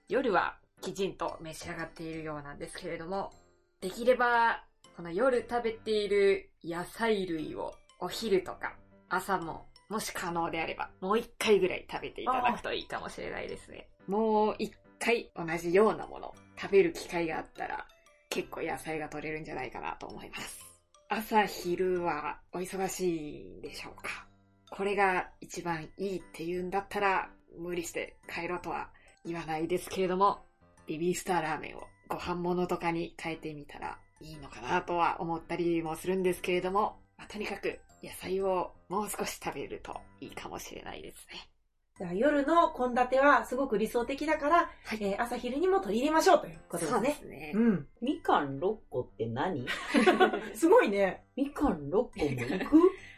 [0.08, 3.32] 夜はきちんと召し上がっているようなんですけれども、
[3.80, 4.64] できれば、
[4.96, 8.76] この夜食べている野菜類をお昼とか
[9.08, 13.88] 朝ももし可能であればもう一回ぐらい食べていただくといいかもしれないですね。
[14.06, 17.86] もう一回同じようなもの食べる機会があったら
[18.30, 20.66] 結構野菜が取れるんじゃないかなと思います。
[21.08, 24.26] 朝昼はお忙しいんでしょうか
[24.70, 28.90] これが一番いいっていうんだったら無理して帰ろうとは
[29.24, 30.40] 言わないですけれども
[30.88, 41.48] ベビースターラーメンをご飯物とかに変えてみたらいいのかなとは思ったりもするんですけれども、まあとにかく野菜をもう少し食べるといいかもしれないですね。
[41.98, 47.14] じゃあ夜の献立はすごく理想的だから、はいえー朝昼にも取り入れましょうということですそうでね。
[47.20, 47.52] すね。
[47.54, 47.86] うん。
[48.02, 49.66] みかん6個って何？
[50.54, 51.24] すごいね。
[51.36, 52.76] みかん6個もいく？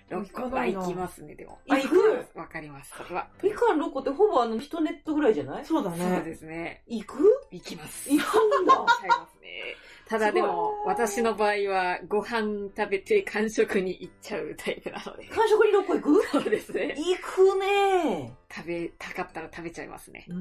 [0.14, 1.58] 6個は行きますね、でも。
[1.68, 2.26] あ行く？
[2.38, 2.94] わかります。
[3.42, 5.64] みかん6個ってほぼあの1ネットぐらいじゃない？
[5.66, 6.22] そうだそうね。
[6.22, 6.82] ですね。
[6.86, 7.18] 行く？
[7.50, 8.08] 行きます。
[8.08, 8.74] 行くんだ。
[8.78, 9.74] 行いますね。
[10.08, 15.26] ただでも、私の場合は、ご飯食べて完食に行っちゃうタイプなので。
[15.28, 16.26] 完食に6個行く？
[16.32, 16.94] そうですね。
[16.96, 20.24] 行くね食べたかったら食べちゃいますね。
[20.28, 20.36] うー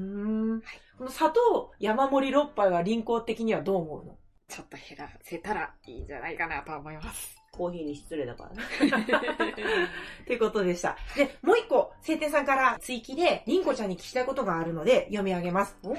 [0.56, 0.62] ん。
[0.96, 4.16] この砂糖山盛り6杯は輪行的にはどう思うの？
[4.48, 7.36] ちょっと減らせたらいいんじゃないかなと思います。
[7.52, 8.50] コーヒーに失礼だか
[8.80, 9.06] らね。
[10.26, 10.96] ということでした。
[11.16, 15.94] で、もう一個、晴天さんから追記で、りんこちゃんに聞きたいことがあるので、読み上げますお。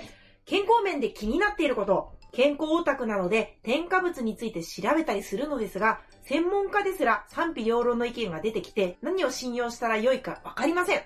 [0.46, 11.02] 健康面で気になっていること、健康オタクなので、添加物について調べたりするのですが、専門家ですら賛否両論の意見が出てきて、何を信用したら良いかわかりません。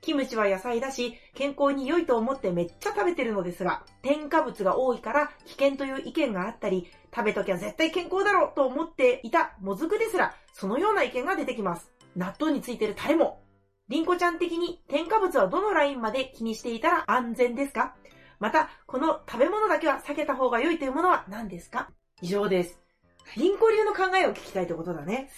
[0.00, 11.92] キムチは野菜だし、健康に良いと思ってめっちゃ食べてるのですが、添加物が多いから危険という意見があったり、食べときゃ絶対健康だろうと思っていたもずくですら、そのような意見が出てきます。
[12.16, 13.42] 納豆についてるタレも。
[13.88, 17.94] りんこちゃん的に添加物はどのラインまで気にしていたら安全ですか？
[18.42, 21.90] また、この食べ物だけは避けた方が良いというものは何ですか？
[22.20, 22.76] 以上です。
[23.36, 25.30] りんこ流の考えを聞きたいってことだね。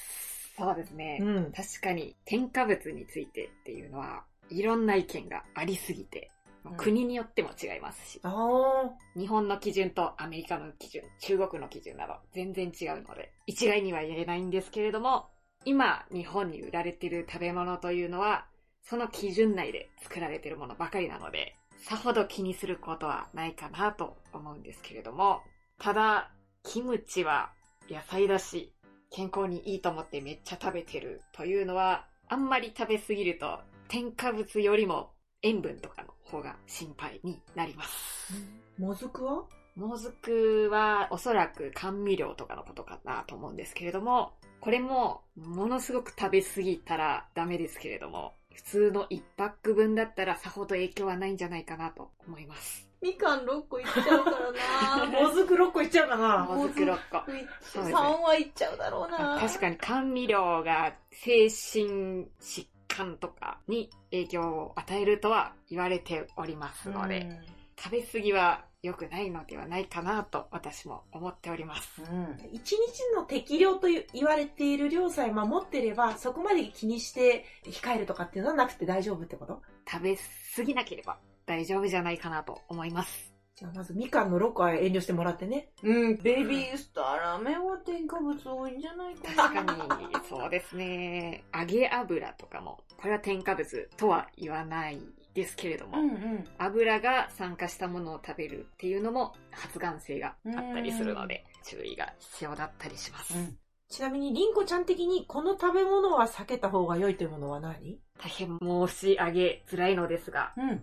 [0.57, 1.19] そうですね。
[1.21, 1.53] うん。
[1.53, 6.31] 確かに添加物についてっていうのは、いろんな意見がありすぎて、
[6.65, 15.27] うん国によっても違いますし、あ日本の基準とアメリカの基準、中国の基準など全然違うので、一概には言えないんですけれども、
[15.67, 18.47] 今日本に売られている食べ物というのは、
[18.83, 21.55] その基準内で作られているものばかりなので、
[21.87, 25.43] さほど気にすることはないかなと思うんですけれども、
[25.79, 26.31] ただ、
[26.63, 27.53] キムチは
[27.91, 28.73] 野菜だし、
[29.11, 35.11] 健康にいいと思ってめっちゃ食べてるというのは、あんまり食べ過ぎると添加物よりも
[35.43, 38.33] 塩分とかの方が心配になります。
[38.81, 38.83] ー。
[38.83, 39.45] もずくは？
[39.77, 52.89] もずくはおそらく甘味料とかのことかなと思うんですけれども、これもものすごく食べ過ぎたらダメですけれども、普通の1パック分だったらさほど影響はないんじゃないかなと思います。
[53.03, 55.07] みかん6個いっちゃうからな。
[55.21, 56.45] もずく6個いっちゃうかな。
[56.45, 57.23] もずく6個。
[57.27, 59.39] そうですね3はいっちゃうだろうな。
[59.39, 67.29] 確かに甘味料が精神疾患とかに影響を与えるとは言われておりますので、
[67.77, 72.03] 食べ過ぎは良くないのではないかなと私も思っております。
[72.03, 72.79] うん一日
[73.17, 79.63] の適量という言われている量さえ守ってれば、そこまで気にして控えるとかっていうのはなくて大丈夫ってこと？
[79.91, 80.19] 食べ
[80.57, 83.35] 過ぎなければ大丈夫じゃないかなと思います。
[83.57, 85.71] じゃあまずみかんの6個は遠慮してもらってね。
[85.83, 89.63] うん、ベビースターラーメンは添加物多いんじゃないかな。
[89.63, 91.45] 確かに、そうですね。
[91.55, 95.01] 揚げ油とかも、これは添加物とは言わない
[95.35, 96.45] ですけれども、うんうん。
[96.59, 103.37] 油が酸化したものを食べるっていうのも発がん性があったりするので、注意が必要だったりします。
[103.37, 108.01] うんちなみに、りんこちゃん的にこの食べ物は避けた方が良いというものは何？
[108.19, 110.83] 大変申し上げづらいのですが、うん。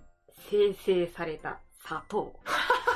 [0.50, 2.34] 生成された砂糖。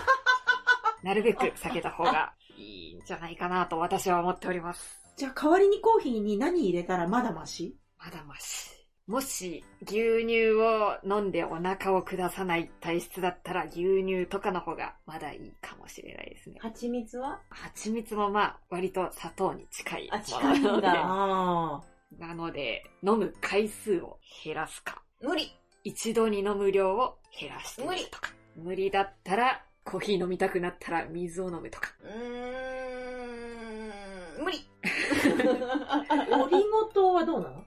[1.04, 5.02] なるべく避けた方がいいんじゃないかなと私は思っております。
[5.18, 7.76] じゃあ代わりにコーヒーに何入れたらまだマシ？
[7.98, 8.75] まだまし。
[9.08, 16.56] もし牛乳を飲んでお腹を下さない体質だったら牛乳とかの方がまだいいかもしれないですね。
[16.60, 17.39] 蜂蜜は？
[17.50, 25.04] 蜂蜜もまあ割と砂糖に近いあ近いんだものなのあでなので飲む回数を減らすか。
[25.22, 25.52] 無理。
[25.84, 28.32] 一度に飲む量を減らしてみるとか。
[28.56, 31.89] 無理だったらコーヒー飲みたくなったら水を飲むとか。
[32.02, 34.68] うーん、無理。
[35.88, 36.04] あ。
[36.44, 37.60] オリゴ糖はどうなの？
[37.60, 37.63] オ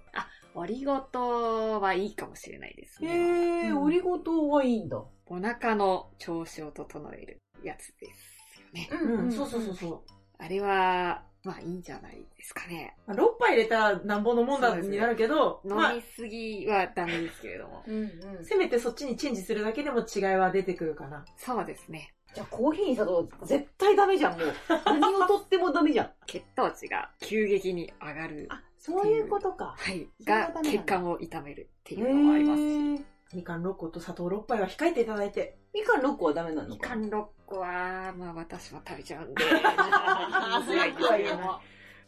[0.66, 3.68] リゴ糖はいいかもしれないですね。
[3.68, 5.02] へー、オリゴ糖はいいんだ。
[5.26, 8.88] お腹の調子を整えるやつですよね。
[9.14, 10.12] うん、そうそうそうそう。
[10.38, 12.96] あれは、まあいいんじゃないですかね。
[13.06, 17.84] まあ6杯入れたらなんぼのもんだになるけど、飲まあみ、すぎはダメですけれども。
[17.86, 17.94] うん
[18.38, 18.44] うん。
[18.44, 21.24] せめてそっちにチェンジするだけでも違いは出てくるかな。
[21.36, 22.14] そうですね。
[22.34, 24.52] じゃあコーヒーに砂糖絶対ダメじゃん、もう。
[25.00, 26.10] 何をとってもダメじゃん。
[26.26, 28.46] 血糖値が急激に上がる。
[28.50, 29.74] あ、そういうことか。
[29.76, 30.08] はい。
[30.24, 33.04] が血管を痛めるってへいうのもあります。
[33.34, 35.58] みかん6個と砂糖6杯は控えていただいて。
[35.74, 41.60] みかん6個はダメなのかみかん6個は、まあ私も食べちゃうんで、言いづらいですけれども。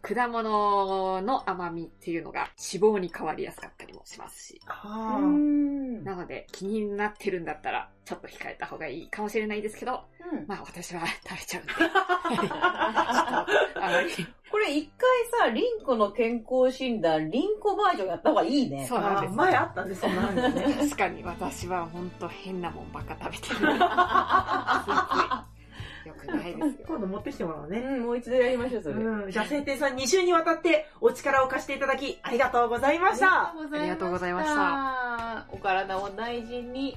[0.02, 4.60] 果物の甘みっていうのが脂肪に変わりやすかったりもしますし。
[4.66, 11.72] なので気になってるんだったらちょっと控えた方がいいかもしれないですけど、うんまあ私は食べちゃうんで。
[11.74, 14.08] ちょっとあまり。
[14.50, 15.08] これ一回
[15.48, 18.84] さ、リンコの健康診断、リンコバージョンやった方がいいね。
[18.86, 19.34] そうなんです。
[19.34, 20.74] 前あったんで、そんなのね。
[20.80, 23.60] 確かに私は本当変なもんばっか食べてる。
[26.06, 26.86] よくないですよ。
[26.86, 27.78] 今度持ってきてもらおうね。
[27.78, 28.94] うん、もう一度やりましょう、それ。
[28.96, 29.30] うん。
[29.30, 33.52] じゃあ、晴天さん2週にわたってお力を貸していただき、ありがとうございました。
[33.52, 35.46] ありがとうございました。
[35.50, 36.96] お体を大事に。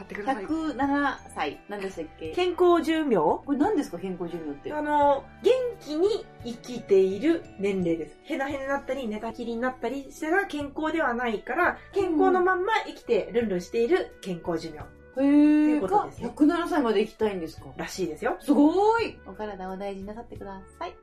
[0.00, 0.44] 去ってください。
[0.44, 1.60] 107歳。
[1.68, 2.32] 何でしたっけ？
[2.32, 3.16] 健康寿命？
[3.16, 4.72] これ何ですか、健康寿命って。
[4.72, 8.18] あの、元気に生きている年齢です。
[8.24, 14.78] ヘナヘナになったり、寝たきりになったりしたら健康ではないから、健康のまんま生きてルンルンしている健康寿命
[15.22, 17.66] へいうことですね107歳まで生きたいんですか？
[17.76, 18.36] らしいですよ。
[18.40, 20.94] すごーいお体を大事になさってください。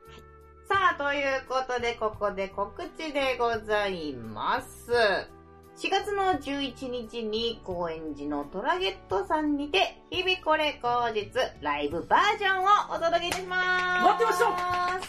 [0.68, 4.90] さあ、ということで、ここで告知でございます。
[5.78, 13.60] 4月の11日に高円寺のトラゲットさんにて、日々これ後日ライブバージョンをお届けいたしま
[13.94, 14.04] す。
[14.04, 14.38] 待ってまし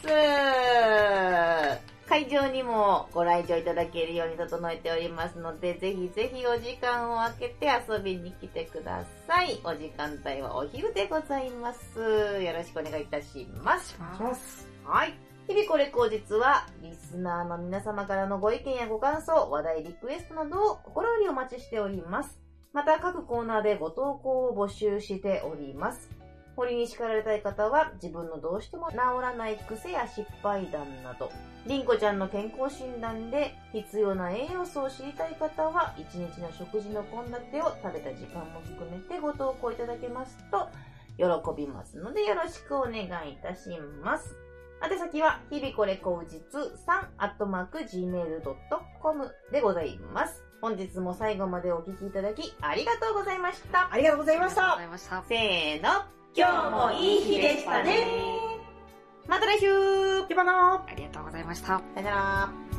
[0.04, 9.60] た会場にもご来場いただけるように整えておりますので、ぜひぜひお時間を空けて遊びに来てください。
[9.64, 12.00] お時間帯はお昼でございます。
[12.00, 13.98] よろしくお願いいたします。
[14.00, 14.68] ます。
[14.86, 15.29] はい。
[15.50, 22.40] 日々これ後日は、リスナーの皆様からのご意見やご感想、話題リクエストなどを心よりお待ちしております。
[22.72, 26.08] また各コーナーでご投稿を募集しております。
[26.56, 31.32] 堀に叱られたい方は自分のどうしても治らない癖や失敗談など、
[31.66, 40.70] りんこちゃんの健康診断で必要な栄養素を知りたい方は、一日の食事の献立を食べた時間も含めてご投稿いただけますと、
[41.18, 41.26] 喜
[41.58, 43.72] びますのでよろしくお願いいたし
[44.04, 44.49] ます。
[44.82, 50.44] 宛先は、日々これ口実3、アットマーク gmail.com でございます。
[50.62, 53.90] 本日も最後までお聞きいただきありがとうございました。
[53.92, 55.24] ありがとうございましありがとうごたざいました。
[55.28, 55.90] せーの、
[56.36, 58.08] 今日もいい日でしたね。
[59.28, 61.68] また来週ではなありがとうございました。
[61.68, 62.79] さよなら。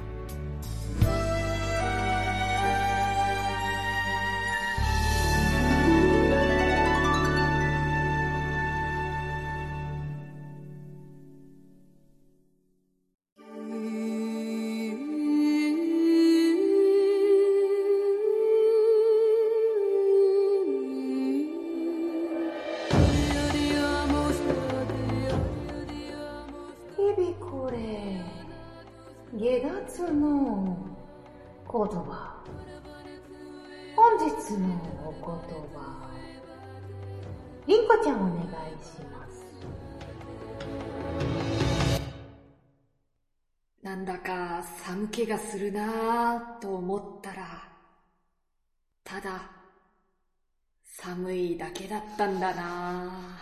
[51.61, 53.39] だけだったんだな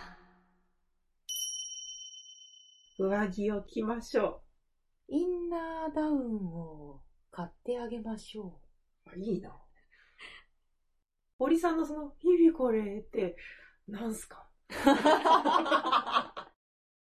[2.97, 4.41] 上着を着ましょ
[5.07, 6.99] インナーダウンを
[7.31, 8.59] 買ってあげましょ
[9.05, 9.09] う。
[9.09, 9.55] あいいな。
[11.37, 13.37] 堀さんのその、日々これって、
[13.87, 14.49] なんすか？
[14.69, 14.73] う。